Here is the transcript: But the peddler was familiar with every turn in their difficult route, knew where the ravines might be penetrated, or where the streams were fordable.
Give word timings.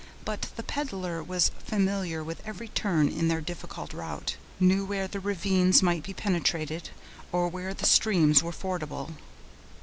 But 0.25 0.49
the 0.55 0.63
peddler 0.63 1.21
was 1.21 1.51
familiar 1.63 2.23
with 2.23 2.41
every 2.43 2.69
turn 2.69 3.07
in 3.07 3.27
their 3.27 3.39
difficult 3.39 3.93
route, 3.93 4.35
knew 4.59 4.83
where 4.83 5.07
the 5.07 5.19
ravines 5.19 5.83
might 5.83 6.01
be 6.01 6.11
penetrated, 6.11 6.89
or 7.31 7.47
where 7.49 7.75
the 7.75 7.85
streams 7.85 8.41
were 8.41 8.51
fordable. 8.51 9.11